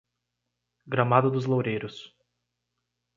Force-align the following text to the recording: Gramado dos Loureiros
Gramado 0.87 1.29
dos 1.29 1.45
Loureiros 1.45 2.11